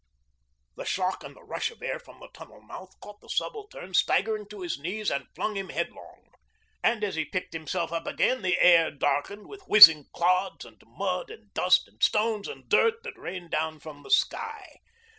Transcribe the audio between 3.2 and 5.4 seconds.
the Subaltern, staggering to his knees, and